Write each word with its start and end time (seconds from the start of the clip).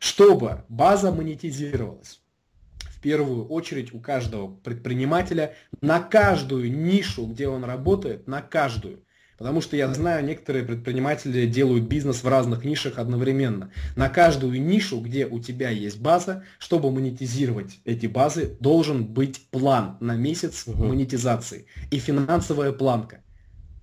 чтобы 0.00 0.64
база 0.68 1.12
монетизировалась. 1.12 2.20
В 2.80 3.00
первую 3.00 3.46
очередь 3.46 3.94
у 3.94 4.00
каждого 4.00 4.52
предпринимателя 4.52 5.54
на 5.80 6.00
каждую 6.00 6.72
нишу, 6.72 7.26
где 7.26 7.46
он 7.46 7.62
работает, 7.62 8.26
на 8.26 8.42
каждую 8.42 9.04
Потому 9.40 9.62
что 9.62 9.74
я 9.74 9.88
знаю, 9.94 10.22
некоторые 10.22 10.66
предприниматели 10.66 11.46
делают 11.46 11.84
бизнес 11.84 12.22
в 12.22 12.28
разных 12.28 12.66
нишах 12.66 12.98
одновременно. 12.98 13.72
На 13.96 14.10
каждую 14.10 14.62
нишу, 14.62 15.00
где 15.00 15.24
у 15.24 15.40
тебя 15.40 15.70
есть 15.70 15.98
база, 15.98 16.44
чтобы 16.58 16.92
монетизировать 16.92 17.80
эти 17.86 18.04
базы, 18.04 18.58
должен 18.60 19.06
быть 19.06 19.48
план 19.50 19.96
на 20.00 20.14
месяц 20.14 20.64
угу. 20.66 20.84
монетизации 20.84 21.64
и 21.90 21.98
финансовая 21.98 22.72
планка. 22.72 23.22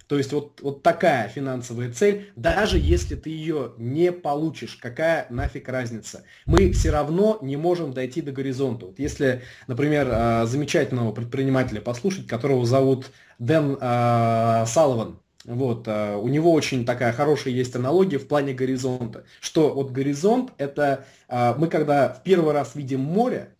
То 0.08 0.18
есть 0.18 0.32
вот, 0.32 0.62
вот 0.62 0.84
такая 0.84 1.28
финансовая 1.28 1.92
цель, 1.92 2.32
даже 2.36 2.78
если 2.80 3.16
ты 3.16 3.30
ее 3.30 3.74
не 3.78 4.12
получишь, 4.14 4.78
какая 4.82 5.28
нафиг 5.30 5.68
разница? 5.68 6.24
Мы 6.46 6.72
все 6.72 6.92
равно 6.92 7.40
не 7.42 7.58
можем 7.58 7.94
дойти 7.94 8.22
до 8.22 8.32
горизонта. 8.32 8.86
Вот 8.86 9.00
если, 9.00 9.42
например, 9.68 10.10
а, 10.10 10.46
замечательного 10.46 11.12
предпринимателя 11.12 11.82
послушать, 11.82 12.28
которого 12.28 12.66
зовут 12.66 13.12
Дэн 13.38 13.78
э, 13.80 14.66
Салливан, 14.66 15.20
вот, 15.44 15.88
а, 15.88 16.18
у 16.18 16.30
него 16.30 16.54
очень 16.54 16.86
такая 16.86 17.12
хорошая 17.12 17.54
есть 17.54 17.76
аналогия 17.76 18.18
в 18.18 18.28
плане 18.28 18.54
горизонта, 18.54 19.26
что 19.42 19.74
вот 19.74 19.92
горизонт 19.92 20.52
это 20.58 21.06
а, 21.28 21.54
мы 21.58 21.68
когда 21.68 22.10
в 22.10 22.24
первый 22.24 22.54
раз 22.54 22.76
видим 22.76 23.02
море, 23.02 23.56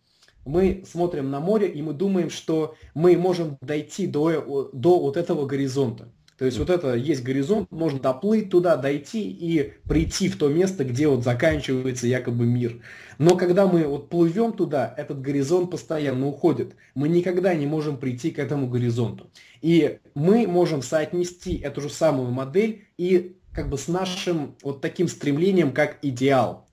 мы 0.46 0.82
смотрим 0.90 1.30
на 1.30 1.40
море 1.40 1.68
и 1.68 1.82
мы 1.82 1.92
думаем, 1.92 2.30
что 2.30 2.74
мы 2.94 3.18
можем 3.18 3.58
дойти 3.60 4.06
до, 4.06 4.70
до 4.72 4.98
вот 4.98 5.18
этого 5.18 5.44
горизонта. 5.46 6.10
То 6.38 6.44
есть 6.44 6.56
вот 6.58 6.70
это 6.70 6.94
есть 6.94 7.24
горизонт, 7.24 7.68
можно 7.72 7.98
доплыть 7.98 8.48
туда, 8.48 8.76
дойти 8.76 9.28
и 9.28 9.72
прийти 9.88 10.28
в 10.28 10.38
то 10.38 10.48
место, 10.48 10.84
где 10.84 11.08
вот 11.08 11.24
заканчивается 11.24 12.06
якобы 12.06 12.46
мир. 12.46 12.80
Но 13.18 13.36
когда 13.36 13.66
мы 13.66 13.84
вот 13.88 14.08
плывем 14.08 14.52
туда, 14.52 14.94
этот 14.96 15.20
горизонт 15.20 15.72
постоянно 15.72 16.28
уходит. 16.28 16.76
Мы 16.94 17.08
никогда 17.08 17.54
не 17.54 17.66
можем 17.66 17.96
прийти 17.96 18.30
к 18.30 18.38
этому 18.38 18.68
горизонту. 18.68 19.30
И 19.62 19.98
мы 20.14 20.46
можем 20.46 20.80
соотнести 20.80 21.56
эту 21.56 21.80
же 21.80 21.90
самую 21.90 22.30
модель 22.30 22.84
и 22.96 23.36
как 23.52 23.68
бы 23.68 23.76
с 23.76 23.88
нашим 23.88 24.54
вот 24.62 24.80
таким 24.80 25.08
стремлением, 25.08 25.72
как 25.72 25.98
идеал. 26.02 26.67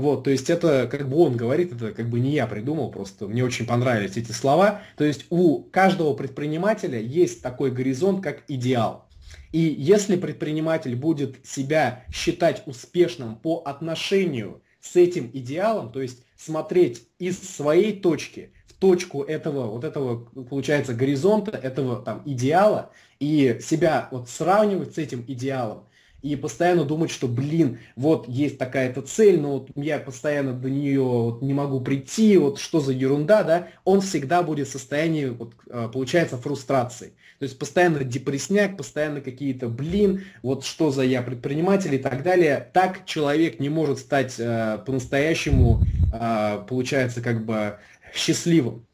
Вот, 0.00 0.24
то 0.24 0.30
есть 0.30 0.48
это, 0.48 0.88
как 0.90 1.08
бы 1.10 1.18
он 1.18 1.36
говорит, 1.36 1.74
это 1.74 1.92
как 1.92 2.08
бы 2.08 2.20
не 2.20 2.32
я 2.32 2.46
придумал, 2.46 2.90
просто 2.90 3.26
мне 3.26 3.44
очень 3.44 3.66
понравились 3.66 4.16
эти 4.16 4.32
слова. 4.32 4.80
То 4.96 5.04
есть 5.04 5.26
у 5.28 5.62
каждого 5.64 6.14
предпринимателя 6.14 6.98
есть 6.98 7.42
такой 7.42 7.70
горизонт, 7.70 8.22
как 8.24 8.42
идеал. 8.48 9.06
И 9.52 9.58
если 9.58 10.16
предприниматель 10.16 10.96
будет 10.96 11.44
себя 11.46 12.04
считать 12.10 12.62
успешным 12.64 13.36
по 13.36 13.58
отношению 13.58 14.62
с 14.80 14.96
этим 14.96 15.30
идеалом, 15.34 15.92
то 15.92 16.00
есть 16.00 16.24
смотреть 16.34 17.06
из 17.18 17.38
своей 17.38 18.00
точки 18.00 18.52
в 18.66 18.72
точку 18.72 19.22
этого, 19.22 19.66
вот 19.66 19.84
этого, 19.84 20.24
получается, 20.44 20.94
горизонта, 20.94 21.50
этого 21.58 22.00
там 22.00 22.22
идеала, 22.24 22.90
и 23.18 23.58
себя 23.60 24.08
вот 24.10 24.30
сравнивать 24.30 24.94
с 24.94 24.98
этим 24.98 25.22
идеалом, 25.28 25.84
и 26.22 26.36
постоянно 26.36 26.84
думать, 26.84 27.10
что, 27.10 27.28
блин, 27.28 27.78
вот 27.96 28.28
есть 28.28 28.58
такая-то 28.58 29.02
цель, 29.02 29.40
но 29.40 29.58
вот 29.58 29.70
я 29.74 29.98
постоянно 29.98 30.52
до 30.52 30.68
нее 30.68 31.02
вот 31.02 31.42
не 31.42 31.54
могу 31.54 31.80
прийти, 31.80 32.36
вот 32.36 32.58
что 32.58 32.80
за 32.80 32.92
ерунда, 32.92 33.42
да, 33.42 33.68
он 33.84 34.00
всегда 34.00 34.42
будет 34.42 34.68
в 34.68 34.72
состоянии, 34.72 35.26
вот, 35.26 35.54
а, 35.70 35.88
получается, 35.88 36.36
фрустрации. 36.36 37.14
То 37.38 37.44
есть 37.44 37.58
постоянно 37.58 38.04
депрессняк, 38.04 38.76
постоянно 38.76 39.22
какие-то, 39.22 39.68
блин, 39.68 40.24
вот 40.42 40.64
что 40.64 40.90
за 40.90 41.02
я 41.02 41.22
предприниматель 41.22 41.94
и 41.94 41.98
так 41.98 42.22
далее. 42.22 42.68
Так 42.74 43.06
человек 43.06 43.60
не 43.60 43.70
может 43.70 43.98
стать 43.98 44.34
э, 44.38 44.78
по-настоящему, 44.84 45.80
э, 46.12 46.62
получается, 46.68 47.22
как 47.22 47.46
бы 47.46 47.78
счастливым. 48.14 48.84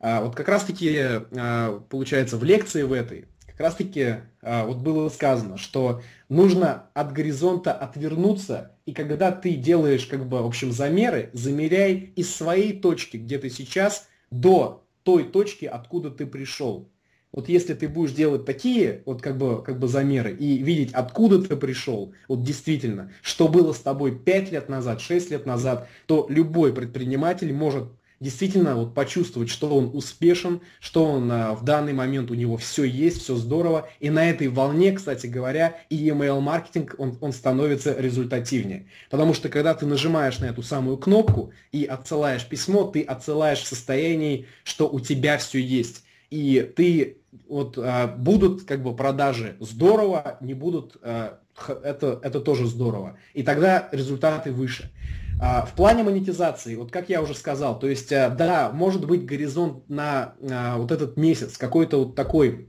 А 0.00 0.20
вот 0.20 0.34
как 0.34 0.48
раз-таки, 0.48 1.00
получается, 1.88 2.36
в 2.36 2.42
лекции 2.42 2.82
в 2.82 2.92
этой 2.92 3.26
как 3.52 3.66
раз-таки 3.66 4.16
а, 4.42 4.66
вот 4.66 4.78
было 4.78 5.08
сказано, 5.08 5.56
что 5.56 6.02
нужно 6.28 6.86
от 6.94 7.12
горизонта 7.12 7.72
отвернуться, 7.72 8.72
и 8.86 8.92
когда 8.92 9.30
ты 9.30 9.54
делаешь, 9.54 10.06
как 10.06 10.26
бы, 10.26 10.42
в 10.42 10.46
общем, 10.46 10.72
замеры, 10.72 11.30
замеряй 11.32 12.12
из 12.16 12.34
своей 12.34 12.78
точки, 12.78 13.16
где 13.16 13.38
ты 13.38 13.50
сейчас, 13.50 14.08
до 14.30 14.84
той 15.02 15.24
точки, 15.24 15.66
откуда 15.66 16.10
ты 16.10 16.26
пришел. 16.26 16.88
Вот 17.32 17.48
если 17.48 17.72
ты 17.72 17.88
будешь 17.88 18.12
делать 18.12 18.44
такие 18.44 19.02
вот 19.06 19.22
как 19.22 19.38
бы, 19.38 19.62
как 19.62 19.78
бы 19.78 19.88
замеры 19.88 20.34
и 20.34 20.58
видеть, 20.58 20.92
откуда 20.92 21.42
ты 21.42 21.56
пришел, 21.56 22.12
вот 22.28 22.42
действительно, 22.42 23.10
что 23.22 23.48
было 23.48 23.72
с 23.72 23.78
тобой 23.78 24.18
5 24.18 24.52
лет 24.52 24.68
назад, 24.68 25.00
6 25.00 25.30
лет 25.30 25.46
назад, 25.46 25.88
то 26.06 26.26
любой 26.28 26.74
предприниматель 26.74 27.52
может 27.54 27.88
действительно 28.22 28.76
вот 28.76 28.94
почувствовать, 28.94 29.50
что 29.50 29.68
он 29.76 29.90
успешен, 29.92 30.60
что 30.80 31.04
он 31.04 31.30
а, 31.30 31.54
в 31.54 31.64
данный 31.64 31.92
момент 31.92 32.30
у 32.30 32.34
него 32.34 32.56
все 32.56 32.84
есть, 32.84 33.22
все 33.22 33.34
здорово. 33.34 33.88
И 33.98 34.10
на 34.10 34.30
этой 34.30 34.46
волне, 34.46 34.92
кстати 34.92 35.26
говоря, 35.26 35.76
и 35.90 36.08
email-маркетинг, 36.08 36.94
он, 36.98 37.18
он 37.20 37.32
становится 37.32 37.94
результативнее. 37.98 38.86
Потому 39.10 39.34
что 39.34 39.48
когда 39.48 39.74
ты 39.74 39.86
нажимаешь 39.86 40.38
на 40.38 40.46
эту 40.46 40.62
самую 40.62 40.98
кнопку 40.98 41.52
и 41.72 41.84
отсылаешь 41.84 42.46
письмо, 42.46 42.84
ты 42.84 43.02
отсылаешь 43.02 43.58
в 43.58 43.66
состоянии, 43.66 44.46
что 44.62 44.88
у 44.88 45.00
тебя 45.00 45.36
все 45.38 45.58
есть. 45.58 46.04
И 46.30 46.72
ты 46.76 47.18
вот 47.48 47.76
а, 47.76 48.06
будут 48.06 48.62
как 48.62 48.84
бы 48.84 48.94
продажи 48.94 49.56
здорово, 49.58 50.38
не 50.40 50.54
будут, 50.54 50.96
а, 51.02 51.40
это, 51.82 52.20
это 52.22 52.40
тоже 52.40 52.66
здорово. 52.66 53.18
И 53.34 53.42
тогда 53.42 53.88
результаты 53.90 54.52
выше. 54.52 54.92
А, 55.44 55.66
в 55.66 55.72
плане 55.72 56.04
монетизации, 56.04 56.76
вот 56.76 56.92
как 56.92 57.08
я 57.08 57.20
уже 57.20 57.34
сказал, 57.34 57.76
то 57.76 57.88
есть, 57.88 58.12
э, 58.12 58.30
да, 58.30 58.70
может 58.72 59.04
быть 59.04 59.26
горизонт 59.26 59.88
на 59.88 60.34
а, 60.48 60.76
вот 60.78 60.92
этот 60.92 61.16
месяц, 61.16 61.58
какой-то 61.58 61.96
вот 61.98 62.14
такой, 62.14 62.68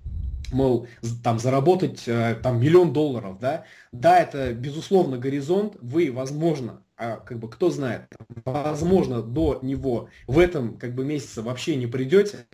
мол, 0.51 0.88
там 1.23 1.38
заработать 1.38 2.07
э, 2.07 2.35
там 2.41 2.59
миллион 2.59 2.91
долларов, 2.91 3.38
да, 3.39 3.66
да, 3.91 4.17
это 4.17 4.56
безусловно 4.56 5.19
горизонт, 5.19 5.78
вы, 5.81 6.12
возможно, 6.12 6.81
а 6.97 7.17
как 7.17 7.38
бы 7.38 7.47
кто 7.47 7.69
знает, 7.69 8.07
возможно, 8.44 9.22
до 9.22 9.59
него 9.62 10.09
в 10.25 10.39
этом 10.39 10.79
как 10.79 10.95
бы 10.95 11.06
месяце 11.06 11.44
вообще 11.44 11.75
не 11.75 11.85
придете, 11.85 12.47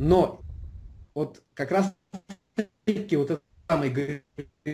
но 0.00 0.40
вот 1.12 1.42
как 1.52 1.70
раз 1.70 1.92
таки 2.86 3.16
вот 3.16 3.42
самый 3.68 4.22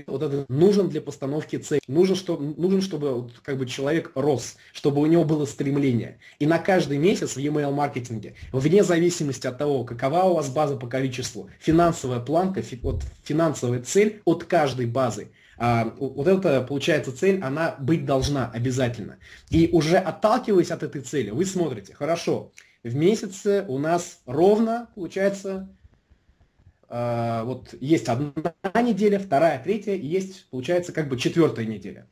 вот 0.07 0.23
это 0.23 0.45
нужен 0.49 0.89
для 0.89 1.01
постановки 1.01 1.57
цели. 1.57 1.81
Нужен, 1.87 2.17
что, 2.17 2.37
нужен 2.37 2.81
чтобы 2.81 3.15
вот, 3.15 3.33
как 3.43 3.59
бы 3.59 3.67
человек 3.67 4.13
рос, 4.15 4.57
чтобы 4.73 5.01
у 5.01 5.07
него 5.07 5.25
было 5.25 5.47
стремление. 5.47 6.19
И 6.39 6.47
на 6.47 6.59
каждый 6.59 6.99
месяц 6.99 7.37
в 7.37 7.39
e-mail 7.39 7.73
маркетинге, 7.73 8.35
вне 8.53 8.83
зависимости 8.83 9.47
от 9.47 9.59
того, 9.59 9.85
какова 9.85 10.25
у 10.25 10.35
вас 10.35 10.49
база 10.49 10.77
по 10.77 10.87
количеству, 10.87 11.49
финансовая 11.61 12.21
планка, 12.21 12.63
фи, 12.63 12.79
вот, 12.83 13.03
финансовая 13.23 13.83
цель 13.83 14.21
от 14.25 14.45
каждой 14.45 14.87
базы, 14.87 15.29
а, 15.57 15.95
вот 15.99 16.27
эта, 16.27 16.63
получается, 16.63 17.17
цель, 17.17 17.41
она 17.41 17.77
быть 17.79 18.05
должна 18.05 18.51
обязательно. 18.51 19.19
И 19.51 19.69
уже 19.73 19.99
отталкиваясь 19.99 20.71
от 20.71 20.83
этой 20.83 21.03
цели, 21.03 21.31
вы 21.31 21.45
смотрите, 21.45 21.95
хорошо, 21.95 22.53
в 22.83 22.95
месяце 22.95 23.65
у 23.69 23.79
нас 23.79 24.21
ровно, 24.27 24.89
получается, 24.95 25.69
вот 27.45 27.75
есть 27.81 28.09
одна 28.09 28.33
неделя, 28.83 29.19
вторая, 29.19 29.63
третья, 29.63 29.95
и 29.95 30.07
есть, 30.07 30.49
получается, 30.51 30.93
как 30.93 31.09
бы 31.09 31.19
четвертая 31.19 31.67
неделя. 31.67 32.07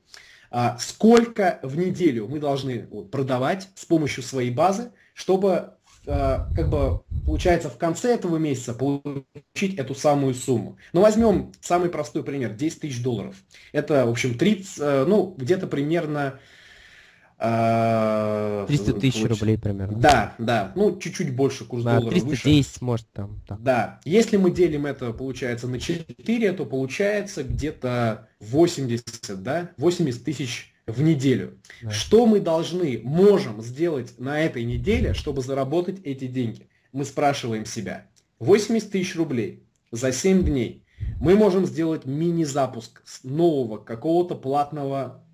А 0.53 0.77
сколько 0.79 1.61
в 1.63 1.79
неделю 1.79 2.29
мы 2.29 2.39
должны 2.39 2.87
продавать 3.11 3.71
с 3.75 3.87
помощью 3.87 4.23
своей 4.23 4.51
базы, 4.51 4.93
чтобы, 5.15 5.75
э, 6.07 6.39
как 6.55 6.69
бы, 6.69 7.01
получается, 7.25 7.71
в 7.71 7.79
конце 7.79 8.15
этого 8.15 8.37
месяца 8.37 8.75
получить 8.75 9.79
эту 9.79 9.95
самую 9.95 10.35
сумму. 10.35 10.77
Ну, 10.93 11.01
возьмем 11.01 11.53
самый 11.63 11.89
простой 11.89 12.23
пример, 12.23 12.53
10 12.53 12.81
тысяч 12.81 13.03
долларов. 13.03 13.35
Это, 13.73 14.05
в 14.05 14.11
общем, 14.11 14.37
30, 14.37 14.79
э, 14.79 15.05
ну, 15.07 15.35
где-то 15.39 15.67
примерно 15.67 16.39
300 17.43 17.45
а, 17.45 19.01
тысяч 19.01 19.25
рублей 19.25 19.59
примерно. 19.59 19.99
Да, 19.99 20.35
да. 20.39 20.73
Ну, 20.77 20.97
чуть-чуть 20.97 21.35
больше 21.35 21.65
курс 21.65 21.83
да, 21.83 21.97
доллара 21.97 22.13
310, 22.13 22.45
выше. 22.45 22.85
может, 22.85 23.11
там. 23.13 23.43
Так. 23.49 23.61
Да. 23.61 24.01
Если 24.05 24.37
мы 24.37 24.53
делим 24.53 24.87
это, 24.87 25.13
получается, 25.13 25.67
на 25.67 25.81
4, 25.81 26.53
то 26.53 26.65
получается 26.65 27.43
где-то 27.43 28.29
80, 28.39 29.43
да, 29.43 29.71
80 29.77 30.23
тысяч 30.23 30.73
в 30.87 31.03
неделю. 31.03 31.59
Да. 31.83 31.91
Что 31.91 32.27
мы 32.27 32.39
должны, 32.39 33.01
можем 33.03 33.61
сделать 33.61 34.21
на 34.21 34.39
этой 34.41 34.63
неделе, 34.63 35.13
чтобы 35.13 35.43
заработать 35.43 36.01
эти 36.05 36.29
деньги? 36.29 36.69
Мы 36.93 37.05
спрашиваем 37.05 37.67
себя. 37.67 38.07
80 38.39 38.89
тысяч 38.89 39.17
рублей 39.17 39.65
за 39.91 40.13
7 40.13 40.45
дней. 40.45 40.85
Мы 41.21 41.35
можем 41.35 41.67
сделать 41.67 42.05
мини-запуск 42.05 43.03
нового 43.25 43.79
какого-то 43.79 44.37
платного 44.37 45.25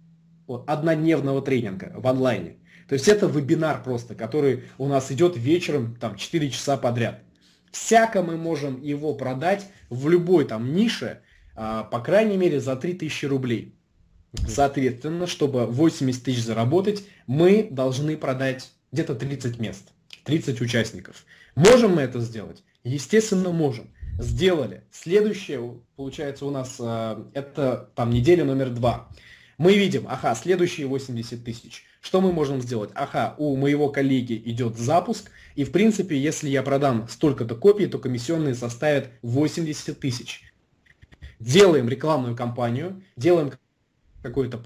однодневного 0.67 1.43
тренинга 1.43 1.93
в 1.97 2.07
онлайне. 2.07 2.57
То 2.89 2.95
есть 2.95 3.07
это 3.07 3.27
вебинар 3.27 3.83
просто, 3.83 4.15
который 4.15 4.65
у 4.79 4.87
нас 4.87 5.13
идет 5.13 5.37
вечером 5.37 5.97
там 5.97 6.17
4 6.17 6.51
часа 6.51 6.77
подряд. 6.77 7.23
Всяко 7.71 8.23
мы 8.23 8.37
можем 8.37 8.83
его 8.83 9.15
продать 9.15 9.67
в 9.91 10.09
любой 10.09 10.47
там 10.47 10.75
нише, 10.75 11.21
а, 11.55 11.85
по 11.85 12.01
крайней 12.01 12.39
мере, 12.39 12.61
за 12.61 12.77
3000 12.77 13.27
рублей. 13.27 13.75
Соответственно, 14.47 15.27
чтобы 15.27 15.67
80 15.67 16.23
тысяч 16.23 16.43
заработать, 16.43 17.05
мы 17.27 17.69
должны 17.71 18.17
продать 18.17 18.71
где-то 18.93 19.15
30 19.15 19.59
мест, 19.59 19.93
30 20.25 20.61
участников. 20.61 21.25
Можем 21.55 21.97
мы 21.97 22.03
это 22.03 22.21
сделать? 22.21 22.63
Естественно, 22.85 23.51
можем. 23.51 23.91
Сделали. 24.19 24.85
Следующее, 24.91 25.81
получается, 25.97 26.45
у 26.47 26.51
нас 26.51 26.77
э, 26.81 27.25
это 27.35 27.91
там 27.95 28.11
неделя 28.11 28.45
номер 28.45 28.71
два. 28.71 29.09
Мы 29.59 29.77
видим, 29.77 30.07
ага, 30.09 30.37
следующие 30.37 30.87
80 30.87 31.45
тысяч. 31.45 31.85
Что 32.01 32.21
мы 32.21 32.33
можем 32.33 32.63
сделать? 32.63 32.91
Ага, 32.95 33.35
у 33.39 33.57
моего 33.57 33.89
коллеги 33.89 34.41
идет 34.47 34.79
запуск, 34.79 35.33
и 35.57 35.65
в 35.65 35.73
принципе, 35.73 36.17
если 36.17 36.49
я 36.49 36.63
продам 36.63 37.09
столько-то 37.09 37.57
копий, 37.57 37.89
то 37.89 37.99
комиссионные 37.99 38.55
составят 38.55 39.11
80 39.23 39.99
тысяч. 39.99 40.43
Делаем 41.41 41.89
рекламную 41.89 42.37
кампанию, 42.37 43.03
делаем 43.17 43.51
какое-то 44.29 44.59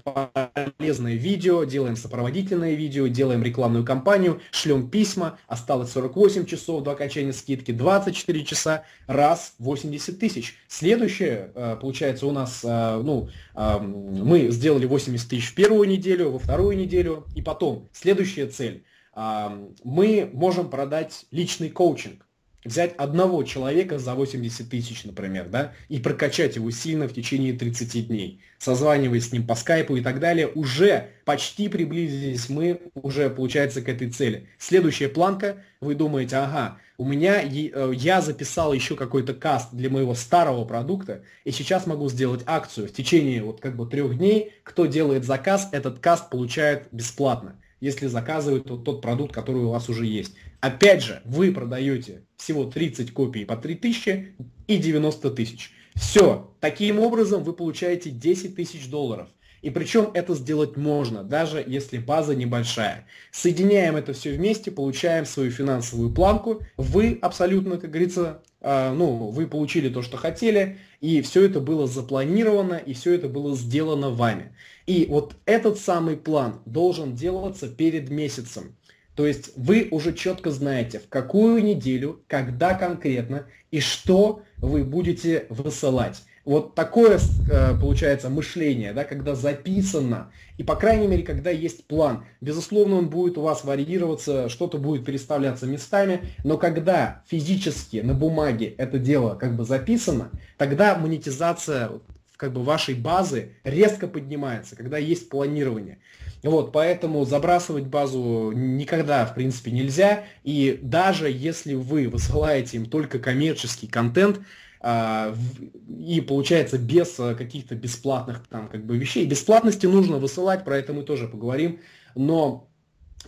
полезное 0.77 1.15
видео, 1.15 1.63
делаем 1.63 1.95
сопроводительное 1.95 2.73
видео, 2.73 3.07
делаем 3.07 3.43
рекламную 3.43 3.85
кампанию, 3.85 4.41
шлем 4.51 4.89
письма, 4.89 5.39
осталось 5.47 5.91
48 5.91 6.45
часов 6.45 6.83
до 6.83 6.91
окончания 6.91 7.33
скидки, 7.33 7.71
24 7.71 8.45
часа, 8.45 8.83
раз, 9.07 9.55
80 9.59 10.19
тысяч. 10.19 10.55
Следующее, 10.67 11.51
э, 11.55 11.77
получается, 11.79 12.27
у 12.27 12.31
нас, 12.31 12.61
э, 12.63 13.01
ну, 13.03 13.29
мы 13.55 14.49
сделали 14.49 14.85
80 14.85 15.29
тысяч 15.29 15.51
в 15.51 15.55
первую 15.55 15.87
неделю, 15.87 16.31
во 16.31 16.39
вторую 16.39 16.77
неделю, 16.77 17.25
и 17.35 17.41
потом, 17.41 17.89
следующая 17.91 18.47
цель, 18.47 18.83
мы 19.15 20.29
можем 20.33 20.69
продать 20.69 21.25
личный 21.31 21.69
коучинг 21.69 22.25
взять 22.65 22.93
одного 22.97 23.43
человека 23.43 23.99
за 23.99 24.15
80 24.15 24.69
тысяч, 24.69 25.03
например, 25.03 25.47
да, 25.49 25.73
и 25.89 25.99
прокачать 25.99 26.55
его 26.55 26.71
сильно 26.71 27.07
в 27.07 27.13
течение 27.13 27.53
30 27.53 28.07
дней, 28.07 28.41
созваниваясь 28.57 29.29
с 29.29 29.31
ним 29.31 29.45
по 29.45 29.55
скайпу 29.55 29.95
и 29.95 30.01
так 30.01 30.19
далее, 30.19 30.47
уже 30.47 31.09
почти 31.25 31.67
приблизились 31.67 32.49
мы 32.49 32.81
уже, 32.95 33.29
получается, 33.29 33.81
к 33.81 33.89
этой 33.89 34.09
цели. 34.09 34.47
Следующая 34.57 35.09
планка, 35.09 35.57
вы 35.81 35.95
думаете, 35.95 36.37
ага, 36.37 36.77
у 36.97 37.05
меня, 37.05 37.41
э, 37.41 37.93
я 37.95 38.21
записал 38.21 38.73
еще 38.73 38.95
какой-то 38.95 39.33
каст 39.33 39.69
для 39.73 39.89
моего 39.89 40.13
старого 40.13 40.63
продукта, 40.65 41.23
и 41.43 41.51
сейчас 41.51 41.87
могу 41.87 42.09
сделать 42.09 42.43
акцию. 42.45 42.87
В 42.87 42.93
течение 42.93 43.43
вот 43.43 43.59
как 43.59 43.75
бы 43.75 43.87
трех 43.87 44.17
дней, 44.17 44.53
кто 44.63 44.85
делает 44.85 45.25
заказ, 45.25 45.69
этот 45.71 45.99
каст 45.99 46.29
получает 46.29 46.87
бесплатно 46.91 47.55
если 47.83 48.07
заказывают 48.07 48.65
тот, 48.65 48.85
тот 48.85 49.01
продукт, 49.01 49.33
который 49.33 49.63
у 49.63 49.69
вас 49.69 49.89
уже 49.89 50.05
есть. 50.05 50.35
Опять 50.61 51.03
же, 51.03 51.21
вы 51.25 51.51
продаете 51.51 52.23
всего 52.37 52.63
30 52.63 53.11
копий 53.11 53.43
по 53.43 53.57
3000 53.57 54.35
и 54.67 54.77
90 54.77 55.29
тысяч. 55.31 55.71
Все. 55.93 56.55
Таким 56.61 56.99
образом 56.99 57.43
вы 57.43 57.51
получаете 57.51 58.09
10 58.09 58.55
тысяч 58.55 58.89
долларов. 58.89 59.27
И 59.61 59.69
причем 59.69 60.11
это 60.13 60.33
сделать 60.33 60.77
можно, 60.77 61.23
даже 61.23 61.61
если 61.65 61.97
база 61.97 62.35
небольшая. 62.35 63.05
Соединяем 63.31 63.97
это 63.97 64.13
все 64.13 64.31
вместе, 64.31 64.71
получаем 64.71 65.25
свою 65.25 65.51
финансовую 65.51 66.13
планку. 66.13 66.61
Вы 66.77 67.19
абсолютно, 67.21 67.77
как 67.77 67.89
говорится, 67.89 68.43
ну, 68.63 69.29
вы 69.29 69.45
получили 69.45 69.89
то, 69.89 70.01
что 70.01 70.17
хотели, 70.17 70.77
и 71.01 71.21
все 71.21 71.45
это 71.45 71.59
было 71.59 71.85
запланировано, 71.85 72.75
и 72.75 72.93
все 72.93 73.13
это 73.13 73.27
было 73.27 73.55
сделано 73.55 74.09
вами. 74.09 74.55
И 74.87 75.05
вот 75.09 75.35
этот 75.45 75.77
самый 75.77 76.15
план 76.15 76.61
должен 76.65 77.13
делаться 77.13 77.67
перед 77.67 78.09
месяцем. 78.09 78.75
То 79.15 79.27
есть 79.27 79.51
вы 79.55 79.89
уже 79.91 80.13
четко 80.13 80.49
знаете, 80.49 80.99
в 80.99 81.07
какую 81.07 81.63
неделю, 81.63 82.23
когда 82.27 82.73
конкретно 82.73 83.47
и 83.69 83.79
что 83.79 84.41
вы 84.57 84.83
будете 84.83 85.45
высылать. 85.49 86.23
Вот 86.45 86.75
такое, 86.75 87.19
э, 87.49 87.79
получается, 87.79 88.29
мышление, 88.29 88.91
да, 88.91 89.05
когда 89.05 89.33
записано, 89.33 90.29
и, 90.57 90.63
по 90.63 90.75
крайней 90.75 91.07
мере, 91.07 91.23
когда 91.23 91.49
есть 91.49 91.87
план. 91.87 92.25
Безусловно, 92.41 92.97
он 92.97 93.09
будет 93.09 93.37
у 93.37 93.41
вас 93.41 93.63
варьироваться, 93.63 94.49
что-то 94.49 94.77
будет 94.77 95.05
переставляться 95.05 95.65
местами, 95.65 96.21
но 96.43 96.57
когда 96.57 97.23
физически 97.27 97.97
на 97.97 98.13
бумаге 98.13 98.75
это 98.77 98.99
дело 98.99 99.35
как 99.35 99.55
бы 99.55 99.63
записано, 99.63 100.31
тогда 100.57 100.97
монетизация 100.97 101.91
как 102.35 102.51
бы 102.51 102.61
вашей 102.61 102.95
базы 102.95 103.53
резко 103.63 104.05
поднимается, 104.05 104.75
когда 104.75 104.97
есть 104.97 105.29
планирование. 105.29 105.99
Вот, 106.43 106.73
поэтому 106.73 107.23
забрасывать 107.23 107.85
базу 107.85 108.51
никогда, 108.53 109.25
в 109.25 109.33
принципе, 109.33 109.71
нельзя. 109.71 110.25
И 110.43 110.77
даже 110.81 111.29
если 111.31 111.73
вы 111.73 112.09
высылаете 112.09 112.75
им 112.75 112.85
только 112.85 113.17
коммерческий 113.19 113.87
контент, 113.87 114.41
и 114.83 116.21
получается 116.21 116.77
без 116.77 117.17
а, 117.19 117.35
каких-то 117.35 117.73
бесплатных 117.73 118.45
там 118.49 118.67
как 118.67 118.85
бы 118.85 118.97
вещей. 118.97 119.25
Бесплатности 119.25 119.85
нужно 119.85 120.17
высылать, 120.17 120.65
про 120.65 120.77
это 120.77 120.91
мы 120.91 121.03
тоже 121.03 121.27
поговорим, 121.27 121.79
но 122.15 122.69
а, 122.71 122.72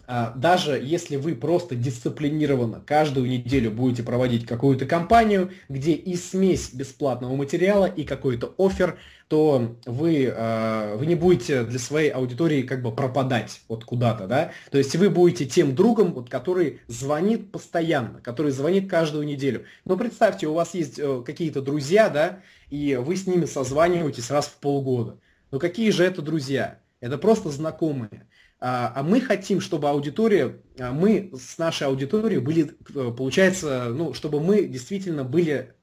даже 0.07 0.79
если 0.81 1.15
вы 1.15 1.35
просто 1.35 1.75
дисциплинированно 1.75 2.81
каждую 2.85 3.27
неделю 3.27 3.71
будете 3.71 4.03
проводить 4.03 4.45
какую-то 4.45 4.85
кампанию, 4.85 5.51
где 5.69 5.93
и 5.93 6.15
смесь 6.15 6.73
бесплатного 6.73 7.35
материала, 7.35 7.85
и 7.85 8.03
какой-то 8.03 8.53
офер, 8.57 8.97
то 9.27 9.75
вы, 9.85 10.31
а, 10.31 10.95
вы 10.97 11.07
не 11.07 11.15
будете 11.15 11.63
для 11.63 11.79
своей 11.79 12.09
аудитории 12.09 12.61
как 12.61 12.83
бы 12.83 12.91
пропадать 12.91 13.61
вот 13.67 13.83
куда-то, 13.83 14.27
да, 14.27 14.51
то 14.69 14.77
есть 14.77 14.95
вы 14.95 15.09
будете 15.09 15.45
тем 15.45 15.73
другом, 15.73 16.13
вот, 16.13 16.29
который 16.29 16.81
звонит 16.87 17.51
постоянно, 17.51 18.21
который 18.21 18.51
звонит 18.51 18.89
каждую 18.89 19.25
неделю. 19.25 19.65
Но 19.83 19.97
представьте, 19.97 20.47
у 20.47 20.53
вас 20.53 20.75
есть 20.75 20.99
э, 20.99 21.23
какие-то 21.25 21.61
друзья, 21.61 22.09
да, 22.09 22.41
и 22.69 22.95
вы 23.01 23.15
с 23.15 23.25
ними 23.25 23.45
созваниваетесь 23.45 24.29
раз 24.29 24.45
в 24.45 24.57
полгода. 24.57 25.17
Но 25.51 25.59
какие 25.59 25.89
же 25.89 26.03
это 26.03 26.21
друзья? 26.21 26.79
Это 26.99 27.17
просто 27.17 27.49
знакомые. 27.49 28.27
А, 28.59 28.93
а 28.95 29.03
мы 29.03 29.21
хотим, 29.21 29.59
чтобы 29.59 29.89
аудитория, 29.89 30.57
а, 30.79 30.91
мы 30.91 31.31
с 31.33 31.57
нашей 31.57 31.87
аудиторией 31.87 32.39
были, 32.39 32.71
э, 32.93 33.13
получается, 33.15 33.89
ну, 33.89 34.13
чтобы 34.13 34.39
мы 34.39 34.65
действительно 34.65 35.23
были 35.23 35.73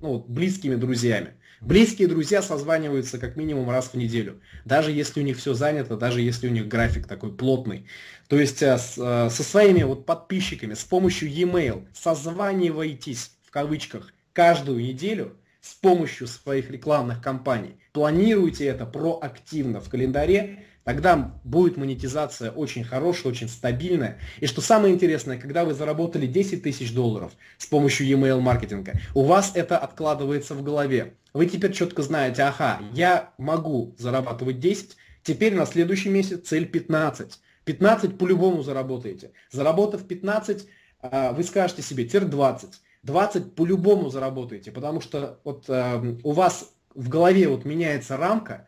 ну, 0.00 0.24
близкими 0.26 0.74
друзьями. 0.74 1.34
Близкие 1.60 2.08
друзья 2.08 2.42
созваниваются 2.42 3.18
как 3.18 3.36
минимум 3.36 3.70
раз 3.70 3.88
в 3.88 3.94
неделю, 3.94 4.40
даже 4.64 4.90
если 4.90 5.20
у 5.20 5.22
них 5.22 5.38
все 5.38 5.54
занято, 5.54 5.96
даже 5.96 6.20
если 6.20 6.48
у 6.48 6.50
них 6.50 6.68
график 6.68 7.06
такой 7.06 7.32
плотный. 7.34 7.86
То 8.28 8.38
есть 8.38 8.62
э, 8.62 8.76
э, 8.76 9.28
со 9.30 9.42
своими 9.42 9.82
вот 9.82 10.06
подписчиками 10.06 10.74
с 10.74 10.84
помощью 10.84 11.30
e-mail 11.30 11.86
созванивайтесь 11.94 13.32
в 13.46 13.50
кавычках 13.50 14.12
каждую 14.32 14.82
неделю 14.82 15.36
с 15.60 15.72
помощью 15.72 16.26
своих 16.26 16.70
рекламных 16.70 17.22
кампаний. 17.22 17.76
Планируйте 17.92 18.66
это 18.66 18.84
проактивно 18.84 19.80
в 19.80 19.88
календаре, 19.88 20.64
Тогда 20.84 21.34
будет 21.44 21.76
монетизация 21.78 22.50
очень 22.50 22.84
хорошая, 22.84 23.32
очень 23.32 23.48
стабильная. 23.48 24.18
И 24.40 24.46
что 24.46 24.60
самое 24.60 24.94
интересное, 24.94 25.38
когда 25.38 25.64
вы 25.64 25.72
заработали 25.72 26.26
10 26.26 26.62
тысяч 26.62 26.92
долларов 26.92 27.32
с 27.56 27.66
помощью 27.66 28.06
e-mail 28.06 28.40
маркетинга, 28.40 28.92
у 29.14 29.22
вас 29.22 29.52
это 29.54 29.78
откладывается 29.78 30.54
в 30.54 30.62
голове. 30.62 31.14
Вы 31.32 31.46
теперь 31.46 31.72
четко 31.72 32.02
знаете, 32.02 32.42
ага, 32.42 32.80
я 32.92 33.32
могу 33.38 33.94
зарабатывать 33.98 34.60
10, 34.60 34.96
теперь 35.22 35.54
на 35.54 35.64
следующий 35.64 36.10
месяц 36.10 36.46
цель 36.46 36.66
15. 36.66 37.40
15 37.64 38.18
по-любому 38.18 38.62
заработаете. 38.62 39.32
Заработав 39.50 40.06
15, 40.06 40.68
а, 41.00 41.32
вы 41.32 41.42
скажете 41.44 41.80
себе, 41.80 42.04
теперь 42.04 42.24
20. 42.24 42.70
20 43.04 43.54
по-любому 43.54 44.10
заработаете, 44.10 44.70
потому 44.70 45.00
что 45.00 45.38
вот 45.44 45.64
э, 45.68 46.16
у 46.22 46.32
вас 46.32 46.72
в 46.94 47.08
голове 47.10 47.48
вот 47.48 47.66
меняется 47.66 48.16
рамка, 48.16 48.66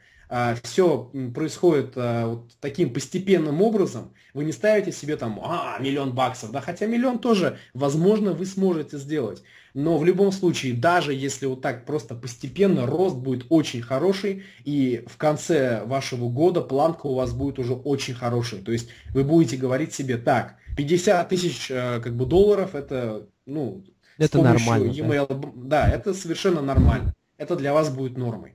все 0.63 1.11
происходит 1.35 1.93
а, 1.97 2.27
вот 2.27 2.51
таким 2.61 2.93
постепенным 2.93 3.63
образом, 3.63 4.13
вы 4.35 4.45
не 4.45 4.53
ставите 4.53 4.91
себе 4.91 5.17
там, 5.17 5.41
а, 5.43 5.79
миллион 5.79 6.13
баксов, 6.13 6.51
да, 6.51 6.61
хотя 6.61 6.87
миллион 6.87 7.21
тоже, 7.21 7.59
возможно, 7.75 8.33
вы 8.33 8.45
сможете 8.45 8.99
сделать. 8.99 9.43
Но 9.73 9.99
в 9.99 10.05
любом 10.05 10.33
случае, 10.33 10.75
даже 10.75 11.15
если 11.15 11.47
вот 11.47 11.61
так 11.61 11.85
просто 11.85 12.15
постепенно, 12.15 12.87
рост 12.87 13.17
будет 13.17 13.47
очень 13.51 13.83
хороший, 13.83 14.45
и 14.65 15.05
в 15.07 15.17
конце 15.17 15.85
вашего 15.85 16.29
года 16.29 16.61
планка 16.61 17.07
у 17.07 17.15
вас 17.15 17.33
будет 17.33 17.59
уже 17.59 17.75
очень 17.75 18.15
хорошая. 18.15 18.63
То 18.63 18.73
есть 18.73 18.89
вы 19.11 19.23
будете 19.23 19.57
говорить 19.57 19.95
себе, 19.95 20.17
так, 20.17 20.57
50 20.77 21.29
тысяч 21.29 21.71
э, 21.71 22.01
как 22.01 22.17
бы 22.17 22.27
долларов, 22.27 22.75
это, 22.75 23.27
ну, 23.45 23.85
это 24.19 24.43
нормально. 24.43 24.91
E-mail, 24.91 25.29
да? 25.55 25.87
да, 25.87 25.91
это 25.91 26.15
совершенно 26.15 26.63
нормально 26.63 27.15
это 27.39 27.57
для 27.57 27.73
вас 27.73 27.91
будет 27.91 28.17
нормой. 28.17 28.55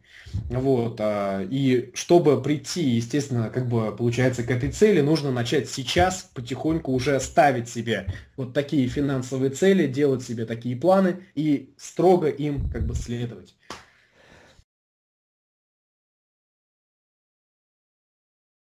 Вот. 0.50 0.98
А, 1.00 1.44
и 1.44 1.92
чтобы 1.94 2.42
прийти, 2.42 2.90
естественно, 2.90 3.50
как 3.50 3.68
бы 3.68 3.96
получается 3.96 4.44
к 4.44 4.52
этой 4.52 4.72
цели, 4.72 5.02
нужно 5.02 5.32
начать 5.32 5.70
сейчас 5.70 6.30
потихоньку 6.34 6.92
уже 6.92 7.20
ставить 7.20 7.70
себе 7.70 8.08
вот 8.38 8.54
такие 8.54 8.88
финансовые 8.88 9.52
цели, 9.52 9.88
делать 9.88 10.24
себе 10.24 10.46
такие 10.46 10.76
планы 10.76 11.24
и 11.36 11.74
строго 11.78 12.28
им 12.28 12.70
как 12.70 12.86
бы 12.88 12.96
следовать. 12.96 13.56